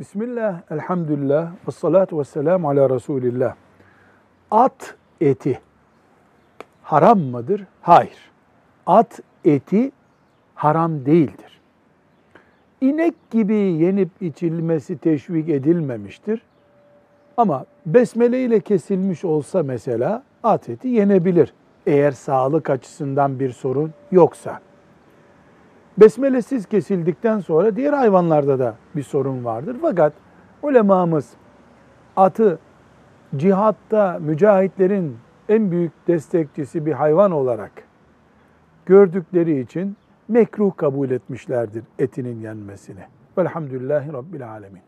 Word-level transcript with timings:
Bismillah, 0.00 0.60
elhamdülillah, 0.70 1.52
ve 1.68 1.72
salatu 1.72 2.18
ve 2.18 2.24
selamu 2.24 2.68
ala 2.68 2.90
Resulillah. 2.90 3.54
At 4.50 4.96
eti 5.20 5.60
haram 6.82 7.18
mıdır? 7.18 7.66
Hayır. 7.82 8.30
At 8.86 9.20
eti 9.44 9.92
haram 10.54 11.06
değildir. 11.06 11.60
İnek 12.80 13.14
gibi 13.30 13.54
yenip 13.54 14.08
içilmesi 14.20 14.98
teşvik 14.98 15.48
edilmemiştir. 15.48 16.42
Ama 17.36 17.64
besmele 17.86 18.44
ile 18.44 18.60
kesilmiş 18.60 19.24
olsa 19.24 19.62
mesela 19.62 20.22
at 20.42 20.68
eti 20.68 20.88
yenebilir. 20.88 21.54
Eğer 21.86 22.10
sağlık 22.10 22.70
açısından 22.70 23.40
bir 23.40 23.50
sorun 23.50 23.92
yoksa. 24.10 24.60
Besmelesiz 26.00 26.66
kesildikten 26.66 27.40
sonra 27.40 27.76
diğer 27.76 27.92
hayvanlarda 27.92 28.58
da 28.58 28.74
bir 28.96 29.02
sorun 29.02 29.44
vardır. 29.44 29.76
Fakat 29.82 30.12
ulemamız 30.62 31.30
atı 32.16 32.58
cihatta 33.36 34.18
mücahitlerin 34.20 35.16
en 35.48 35.70
büyük 35.70 35.92
destekçisi 36.08 36.86
bir 36.86 36.92
hayvan 36.92 37.30
olarak 37.30 37.72
gördükleri 38.86 39.60
için 39.60 39.96
mekruh 40.28 40.76
kabul 40.76 41.10
etmişlerdir 41.10 41.84
etinin 41.98 42.40
yenmesini. 42.40 43.02
Velhamdülillahi 43.38 44.12
Rabbil 44.12 44.50
Alemin. 44.50 44.82